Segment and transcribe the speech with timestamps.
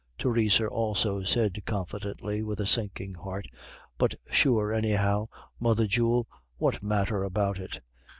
[0.17, 3.45] Theresa also said confidently with a sinking heart,
[3.99, 5.27] "But sure, anyhow,
[5.59, 6.27] mother jewel,
[6.57, 7.81] what matter about it?